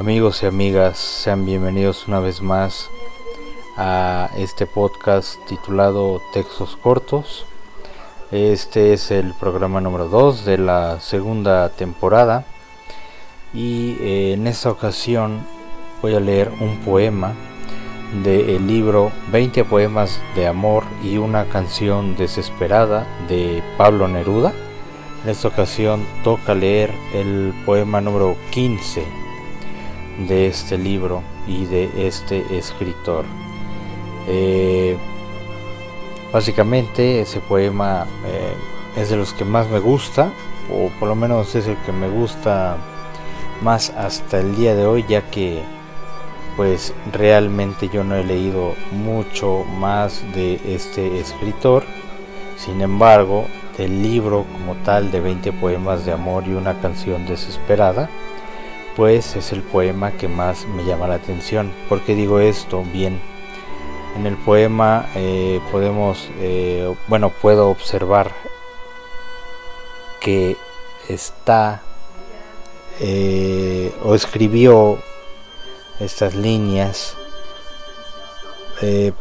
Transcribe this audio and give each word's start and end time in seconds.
Amigos 0.00 0.42
y 0.42 0.46
amigas, 0.46 0.96
sean 0.96 1.44
bienvenidos 1.44 2.08
una 2.08 2.20
vez 2.20 2.40
más 2.40 2.88
a 3.76 4.30
este 4.34 4.64
podcast 4.64 5.38
titulado 5.46 6.22
Textos 6.32 6.78
Cortos. 6.82 7.44
Este 8.30 8.94
es 8.94 9.10
el 9.10 9.34
programa 9.34 9.82
número 9.82 10.08
2 10.08 10.46
de 10.46 10.56
la 10.56 11.00
segunda 11.00 11.68
temporada 11.68 12.46
y 13.52 13.98
eh, 14.00 14.32
en 14.32 14.46
esta 14.46 14.70
ocasión 14.70 15.40
voy 16.00 16.14
a 16.14 16.20
leer 16.20 16.50
un 16.62 16.78
poema 16.78 17.34
del 18.24 18.66
libro 18.66 19.12
20 19.30 19.66
poemas 19.66 20.18
de 20.34 20.46
amor 20.46 20.84
y 21.04 21.18
una 21.18 21.44
canción 21.50 22.16
desesperada 22.16 23.06
de 23.28 23.62
Pablo 23.76 24.08
Neruda. 24.08 24.54
En 25.24 25.28
esta 25.28 25.48
ocasión 25.48 26.06
toca 26.24 26.54
leer 26.54 26.90
el 27.12 27.52
poema 27.66 28.00
número 28.00 28.38
15 28.50 29.29
de 30.28 30.46
este 30.46 30.78
libro 30.78 31.22
y 31.46 31.64
de 31.66 32.06
este 32.06 32.56
escritor. 32.56 33.24
Eh, 34.28 34.96
básicamente 36.32 37.20
ese 37.20 37.40
poema 37.40 38.06
eh, 38.26 38.54
es 39.00 39.10
de 39.10 39.16
los 39.16 39.32
que 39.32 39.44
más 39.44 39.68
me 39.68 39.78
gusta, 39.78 40.30
o 40.72 40.90
por 40.98 41.08
lo 41.08 41.14
menos 41.14 41.54
es 41.54 41.66
el 41.66 41.76
que 41.78 41.92
me 41.92 42.08
gusta 42.08 42.76
más 43.62 43.90
hasta 43.90 44.40
el 44.40 44.56
día 44.56 44.74
de 44.74 44.86
hoy, 44.86 45.04
ya 45.08 45.30
que 45.30 45.62
pues 46.56 46.92
realmente 47.12 47.88
yo 47.88 48.04
no 48.04 48.16
he 48.16 48.24
leído 48.24 48.74
mucho 48.92 49.64
más 49.64 50.22
de 50.34 50.60
este 50.66 51.20
escritor. 51.20 51.84
Sin 52.56 52.82
embargo, 52.82 53.46
el 53.78 54.02
libro 54.02 54.44
como 54.52 54.74
tal 54.82 55.10
de 55.10 55.20
20 55.20 55.52
poemas 55.52 56.04
de 56.04 56.12
amor 56.12 56.44
y 56.46 56.52
una 56.52 56.78
canción 56.80 57.24
desesperada, 57.26 58.10
pues 59.00 59.34
es 59.34 59.50
el 59.52 59.62
poema 59.62 60.12
que 60.12 60.28
más 60.28 60.66
me 60.66 60.84
llama 60.84 61.08
la 61.08 61.14
atención. 61.14 61.72
¿Por 61.88 62.02
qué 62.02 62.14
digo 62.14 62.38
esto? 62.38 62.84
Bien, 62.92 63.18
en 64.14 64.26
el 64.26 64.36
poema 64.36 65.06
eh, 65.14 65.58
podemos, 65.72 66.28
eh, 66.38 66.94
bueno, 67.08 67.30
puedo 67.30 67.70
observar 67.70 68.30
que 70.20 70.58
está 71.08 71.80
eh, 73.00 73.90
o 74.04 74.14
escribió 74.14 74.98
estas 75.98 76.34
líneas 76.34 77.16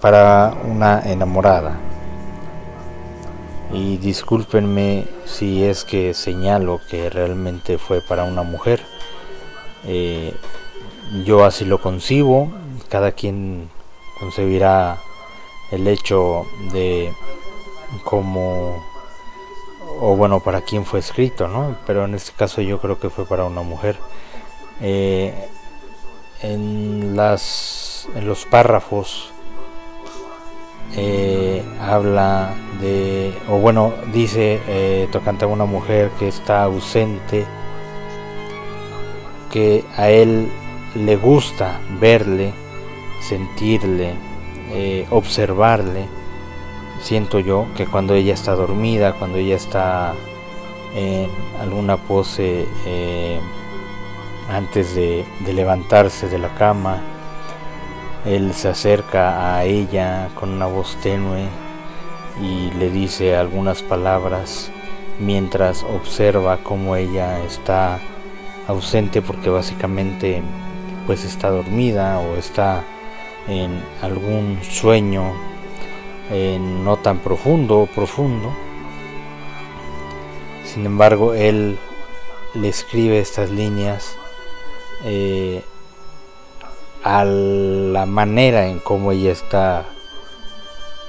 para 0.00 0.56
una 0.64 1.02
enamorada. 1.08 1.78
Y 3.72 3.98
discúlpenme 3.98 5.06
si 5.24 5.62
es 5.62 5.84
que 5.84 6.14
señalo 6.14 6.80
que 6.90 7.10
realmente 7.10 7.78
fue 7.78 8.00
para 8.00 8.24
una 8.24 8.42
mujer 8.42 8.82
eh, 9.84 10.34
yo 11.24 11.44
así 11.44 11.64
lo 11.64 11.80
concibo, 11.80 12.50
cada 12.88 13.12
quien 13.12 13.68
concebirá 14.18 14.98
el 15.70 15.86
hecho 15.86 16.46
de 16.72 17.12
cómo, 18.04 18.84
o 20.00 20.16
bueno, 20.16 20.40
para 20.40 20.62
quién 20.62 20.84
fue 20.84 21.00
escrito, 21.00 21.48
¿no? 21.48 21.76
Pero 21.86 22.04
en 22.04 22.14
este 22.14 22.32
caso 22.32 22.60
yo 22.60 22.80
creo 22.80 22.98
que 22.98 23.10
fue 23.10 23.26
para 23.26 23.44
una 23.44 23.62
mujer. 23.62 23.96
Eh, 24.80 25.34
en, 26.42 27.16
las, 27.16 28.08
en 28.14 28.28
los 28.28 28.46
párrafos 28.46 29.32
eh, 30.96 31.64
habla 31.80 32.54
de, 32.80 33.36
o 33.48 33.58
bueno, 33.58 33.92
dice 34.12 35.08
tocante 35.10 35.44
a 35.44 35.48
una 35.48 35.64
mujer 35.64 36.10
que 36.18 36.28
está 36.28 36.62
ausente 36.62 37.44
que 39.50 39.84
a 39.96 40.10
él 40.10 40.48
le 40.94 41.16
gusta 41.16 41.80
verle, 42.00 42.52
sentirle, 43.20 44.14
eh, 44.70 45.06
observarle. 45.10 46.06
Siento 47.00 47.38
yo 47.38 47.66
que 47.76 47.86
cuando 47.86 48.14
ella 48.14 48.34
está 48.34 48.54
dormida, 48.54 49.14
cuando 49.14 49.38
ella 49.38 49.56
está 49.56 50.14
en 50.94 51.30
alguna 51.60 51.96
pose 51.96 52.66
eh, 52.86 53.38
antes 54.50 54.94
de, 54.94 55.24
de 55.40 55.52
levantarse 55.52 56.28
de 56.28 56.38
la 56.38 56.54
cama, 56.54 57.00
él 58.24 58.52
se 58.52 58.68
acerca 58.68 59.56
a 59.56 59.64
ella 59.64 60.28
con 60.34 60.50
una 60.50 60.66
voz 60.66 60.96
tenue 61.02 61.46
y 62.42 62.70
le 62.72 62.90
dice 62.90 63.36
algunas 63.36 63.82
palabras 63.82 64.70
mientras 65.18 65.82
observa 65.82 66.58
cómo 66.62 66.96
ella 66.96 67.42
está 67.44 68.00
ausente 68.68 69.20
porque 69.22 69.50
básicamente 69.50 70.42
pues 71.06 71.24
está 71.24 71.50
dormida 71.50 72.20
o 72.20 72.36
está 72.36 72.84
en 73.48 73.82
algún 74.02 74.60
sueño 74.62 75.32
no 76.30 76.98
tan 76.98 77.18
profundo 77.18 77.80
o 77.80 77.86
profundo. 77.86 78.52
Sin 80.64 80.84
embargo, 80.84 81.32
él 81.34 81.78
le 82.54 82.68
escribe 82.68 83.18
estas 83.18 83.50
líneas 83.50 84.14
eh, 85.04 85.62
a 87.02 87.24
la 87.24 88.04
manera 88.04 88.66
en 88.66 88.78
cómo 88.80 89.12
ella 89.12 89.32
está 89.32 89.86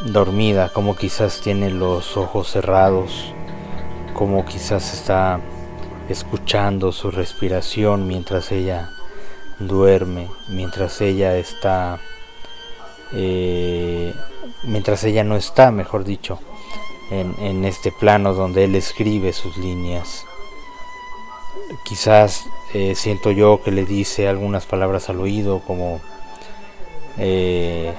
dormida, 0.00 0.70
como 0.72 0.96
quizás 0.96 1.40
tiene 1.42 1.70
los 1.70 2.16
ojos 2.16 2.50
cerrados, 2.50 3.34
como 4.14 4.44
quizás 4.46 4.94
está 4.94 5.40
escuchando 6.12 6.92
su 6.92 7.10
respiración 7.10 8.06
mientras 8.06 8.52
ella 8.52 8.90
duerme, 9.58 10.28
mientras 10.48 11.00
ella 11.00 11.36
está, 11.36 11.98
eh, 13.12 14.14
mientras 14.62 15.02
ella 15.04 15.24
no 15.24 15.36
está, 15.36 15.70
mejor 15.70 16.04
dicho, 16.04 16.38
en, 17.10 17.64
este 17.64 17.92
plano 17.92 18.32
donde 18.32 18.64
él 18.64 18.74
escribe 18.74 19.32
sus 19.32 19.56
líneas. 19.56 20.24
Quizás 21.84 22.46
eh, 22.72 22.94
siento 22.94 23.30
yo 23.30 23.60
que 23.62 23.70
le 23.70 23.84
dice 23.84 24.28
algunas 24.28 24.64
palabras 24.64 25.10
al 25.10 25.20
oído 25.20 25.60
como 25.60 26.00
eh, 27.18 27.92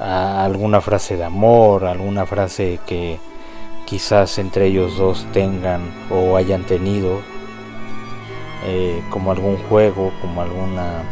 alguna 0.00 0.80
frase 0.80 1.16
de 1.16 1.24
amor, 1.24 1.84
alguna 1.84 2.26
frase 2.26 2.78
que 2.86 3.18
quizás 3.88 4.38
entre 4.38 4.66
ellos 4.66 4.98
dos 4.98 5.26
tengan 5.32 5.80
o 6.10 6.36
hayan 6.36 6.64
tenido 6.64 7.22
eh, 8.66 9.02
como 9.08 9.32
algún 9.32 9.56
juego, 9.56 10.12
como 10.20 10.42
alguna 10.42 11.04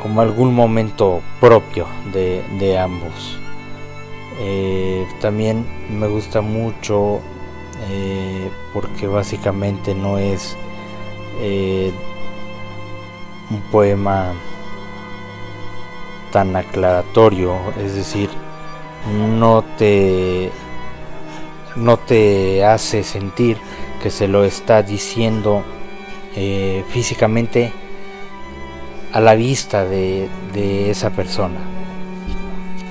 como 0.00 0.20
algún 0.20 0.54
momento 0.54 1.22
propio 1.40 1.86
de, 2.12 2.78
ambos. 2.78 3.40
Eh, 4.38 5.08
también 5.20 5.66
me 5.90 6.06
gusta 6.06 6.40
mucho 6.40 7.20
eh, 7.90 8.48
porque 8.72 9.08
básicamente 9.08 9.94
no 9.94 10.18
es 10.18 10.56
un 13.50 13.60
poema 13.72 14.34
tan 16.30 16.54
aclaratorio, 16.54 17.56
es 17.82 17.94
decir, 17.96 18.28
no 19.38 19.64
te 19.78 20.52
no 21.76 21.98
te 21.98 22.64
hace 22.64 23.02
sentir 23.02 23.58
que 24.02 24.10
se 24.10 24.28
lo 24.28 24.44
está 24.44 24.82
diciendo 24.82 25.64
eh, 26.36 26.84
físicamente 26.90 27.72
a 29.12 29.20
la 29.20 29.34
vista 29.34 29.84
de, 29.84 30.28
esa 30.90 31.10
persona. 31.10 31.60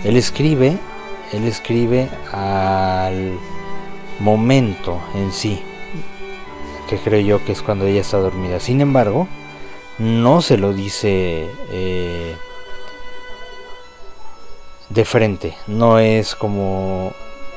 Él 0.03 0.17
escribe, 0.17 0.77
él 1.31 1.45
escribe 1.45 2.09
al 2.31 3.37
momento 4.19 4.99
en 5.15 5.31
sí, 5.31 5.61
que 6.89 6.97
creo 6.97 7.19
yo 7.19 7.45
que 7.45 7.51
es 7.51 7.61
cuando 7.61 7.85
ella 7.85 8.01
está 8.01 8.17
dormida. 8.17 8.59
Sin 8.59 8.81
embargo, 8.81 9.27
no 9.99 10.41
se 10.41 10.57
lo 10.57 10.73
dice 10.73 11.47
eh, 11.71 12.35
de 14.89 15.05
frente, 15.05 15.55
no 15.67 15.99
es 15.99 16.35
como 16.35 17.13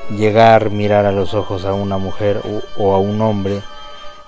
llegar, 0.09 0.69
mirar 0.69 1.05
a 1.05 1.11
los 1.11 1.33
ojos 1.33 1.65
a 1.65 1.73
una 1.73 1.97
mujer 1.97 2.41
o, 2.77 2.93
a 2.93 2.99
un 2.99 3.21
hombre 3.21 3.61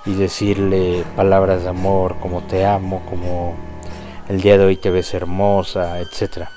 y 0.06 0.14
decirle 0.14 1.04
palabras 1.16 1.62
de 1.62 1.68
amor 1.68 2.16
como 2.20 2.42
te 2.42 2.64
amo, 2.64 3.02
como 3.08 3.54
el 4.28 4.40
día 4.40 4.58
de 4.58 4.64
hoy 4.64 4.76
te 4.76 4.90
ves 4.90 5.14
hermosa, 5.14 6.00
etc. 6.00 6.48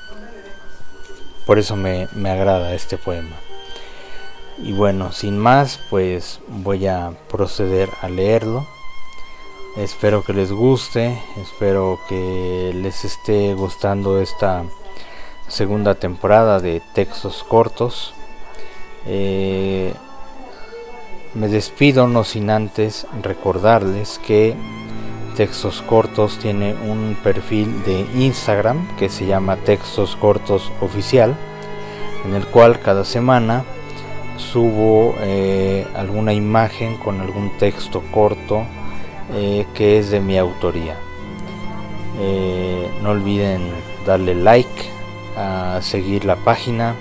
Por 1.45 1.59
eso 1.59 1.75
me, 1.75 2.07
me 2.13 2.29
agrada 2.29 2.73
este 2.73 2.97
poema. 2.97 3.35
Y 4.59 4.71
bueno, 4.73 5.11
sin 5.11 5.37
más, 5.37 5.79
pues 5.89 6.39
voy 6.47 6.87
a 6.87 7.11
proceder 7.29 7.89
a 8.01 8.09
leerlo. 8.09 8.67
Espero 9.77 10.23
que 10.23 10.33
les 10.33 10.51
guste, 10.51 11.19
espero 11.41 11.99
que 12.07 12.71
les 12.75 13.03
esté 13.03 13.55
gustando 13.55 14.21
esta 14.21 14.63
segunda 15.47 15.95
temporada 15.95 16.59
de 16.59 16.81
textos 16.93 17.43
cortos. 17.43 18.13
Eh, 19.05 19.93
me 21.33 21.47
despido 21.47 22.07
no 22.07 22.23
sin 22.23 22.49
antes 22.49 23.05
recordarles 23.21 24.19
que 24.25 24.55
textos 25.35 25.81
cortos 25.81 26.37
tiene 26.37 26.73
un 26.73 27.17
perfil 27.23 27.83
de 27.83 28.05
Instagram 28.15 28.95
que 28.97 29.09
se 29.09 29.25
llama 29.25 29.57
Textos 29.57 30.15
Cortos 30.15 30.71
Oficial, 30.79 31.35
en 32.25 32.35
el 32.35 32.45
cual 32.45 32.79
cada 32.79 33.03
semana 33.03 33.65
subo 34.37 35.15
eh, 35.21 35.87
alguna 35.95 36.33
imagen 36.33 36.97
con 36.97 37.19
algún 37.19 37.57
texto 37.57 38.03
corto 38.11 38.63
eh, 39.33 39.65
que 39.73 39.97
es 39.97 40.11
de 40.11 40.19
mi 40.19 40.37
autoría. 40.37 40.97
No 43.01 43.09
olviden 43.09 43.69
darle 44.05 44.35
like, 44.35 44.89
seguir 45.81 46.25
la 46.25 46.35
página 46.37 46.95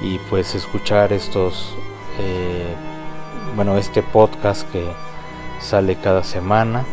y 0.00 0.18
pues 0.30 0.54
escuchar 0.54 1.12
estos, 1.12 1.74
bueno, 3.56 3.76
este 3.76 4.02
podcast 4.02 4.70
que 4.70 4.84
sale 5.60 5.96
cada 5.96 6.22
semana. 6.22 6.84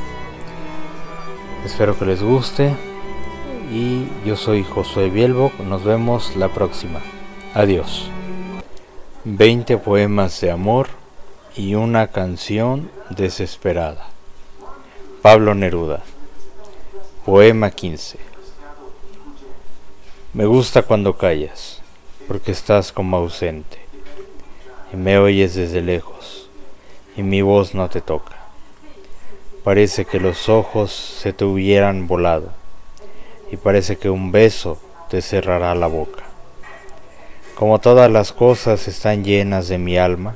Espero 1.65 1.97
que 1.97 2.05
les 2.05 2.21
guste 2.21 2.75
y 3.71 4.07
yo 4.25 4.35
soy 4.35 4.63
Josué 4.63 5.09
Bielbo, 5.09 5.51
nos 5.63 5.83
vemos 5.83 6.35
la 6.35 6.49
próxima. 6.49 6.99
Adiós. 7.53 8.09
20 9.23 9.77
poemas 9.79 10.39
de 10.41 10.51
amor 10.51 10.87
y 11.55 11.73
una 11.73 12.07
canción 12.07 12.91
desesperada. 13.09 14.07
Pablo 15.21 15.55
Neruda. 15.55 16.03
Poema 17.25 17.71
15. 17.71 18.19
Me 20.33 20.45
gusta 20.45 20.83
cuando 20.83 21.17
callas, 21.17 21.81
porque 22.27 22.51
estás 22.51 22.91
como 22.91 23.17
ausente, 23.17 23.77
y 24.91 24.95
me 24.95 25.17
oyes 25.17 25.55
desde 25.55 25.81
lejos, 25.81 26.49
y 27.15 27.23
mi 27.23 27.41
voz 27.41 27.75
no 27.75 27.89
te 27.89 28.01
toca. 28.01 28.35
Parece 29.63 30.05
que 30.05 30.19
los 30.19 30.49
ojos 30.49 30.91
se 30.91 31.33
te 31.33 31.45
hubieran 31.45 32.07
volado, 32.07 32.51
y 33.51 33.57
parece 33.57 33.97
que 33.97 34.09
un 34.09 34.31
beso 34.31 34.79
te 35.09 35.21
cerrará 35.21 35.75
la 35.75 35.87
boca. 35.87 36.23
Como 37.55 37.79
todas 37.79 38.11
las 38.11 38.31
cosas 38.31 38.87
están 38.87 39.23
llenas 39.23 39.67
de 39.67 39.77
mi 39.77 39.97
alma, 39.97 40.35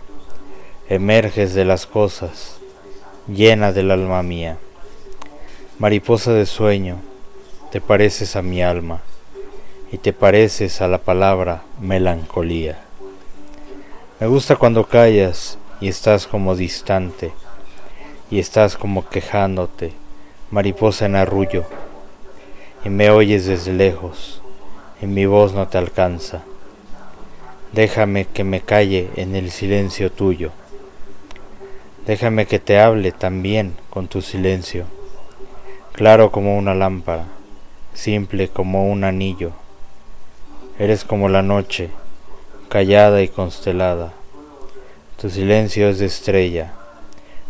emerges 0.89 1.53
de 1.53 1.65
las 1.65 1.85
cosas, 1.85 2.57
llena 3.27 3.71
del 3.71 3.91
alma 3.91 4.23
mía. 4.23 4.57
Mariposa 5.79 6.33
de 6.33 6.45
sueño, 6.45 6.97
te 7.71 7.81
pareces 7.81 8.35
a 8.35 8.41
mi 8.41 8.63
alma 8.63 9.01
y 9.91 9.97
te 9.97 10.13
pareces 10.13 10.81
a 10.81 10.87
la 10.87 10.99
palabra 10.99 11.63
melancolía. 11.79 12.79
Me 14.19 14.27
gusta 14.27 14.55
cuando 14.55 14.85
callas 14.85 15.57
y 15.81 15.87
estás 15.87 16.27
como 16.27 16.55
distante 16.55 17.31
y 18.29 18.39
estás 18.39 18.77
como 18.77 19.07
quejándote, 19.09 19.93
mariposa 20.51 21.05
en 21.05 21.15
arrullo, 21.15 21.65
y 22.85 22.89
me 22.89 23.09
oyes 23.09 23.45
desde 23.45 23.73
lejos 23.73 24.41
y 25.01 25.07
mi 25.07 25.25
voz 25.25 25.53
no 25.53 25.67
te 25.67 25.77
alcanza 25.77 26.43
Déjame 27.71 28.25
que 28.25 28.43
me 28.43 28.61
calle 28.61 29.09
en 29.15 29.35
el 29.35 29.51
silencio 29.51 30.11
tuyo. 30.11 30.51
Déjame 32.07 32.47
que 32.47 32.57
te 32.57 32.79
hable 32.79 33.11
también 33.11 33.75
con 33.91 34.07
tu 34.07 34.23
silencio, 34.23 34.85
claro 35.91 36.31
como 36.31 36.57
una 36.57 36.73
lámpara, 36.73 37.25
simple 37.93 38.47
como 38.47 38.89
un 38.91 39.03
anillo. 39.03 39.51
Eres 40.79 41.05
como 41.05 41.29
la 41.29 41.43
noche, 41.43 41.91
callada 42.69 43.21
y 43.21 43.27
constelada. 43.27 44.13
Tu 45.21 45.29
silencio 45.29 45.89
es 45.89 45.99
de 45.99 46.07
estrella, 46.07 46.73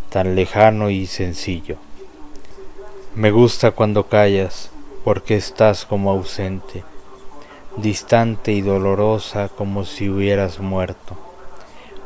tan 0.09 0.35
lejano 0.35 0.89
y 0.89 1.05
sencillo. 1.05 1.77
Me 3.15 3.31
gusta 3.31 3.71
cuando 3.71 4.07
callas, 4.07 4.71
porque 5.05 5.37
estás 5.37 5.85
como 5.85 6.11
ausente 6.11 6.83
distante 7.81 8.51
y 8.51 8.61
dolorosa 8.61 9.49
como 9.49 9.85
si 9.85 10.09
hubieras 10.09 10.59
muerto. 10.59 11.17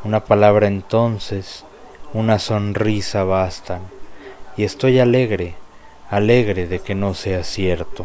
Una 0.04 0.20
palabra 0.24 0.66
entonces, 0.66 1.64
una 2.12 2.38
sonrisa 2.38 3.24
bastan, 3.24 3.80
y 4.56 4.64
estoy 4.64 5.00
alegre, 5.00 5.54
alegre 6.10 6.66
de 6.66 6.80
que 6.80 6.94
no 6.94 7.14
sea 7.14 7.42
cierto. 7.42 8.04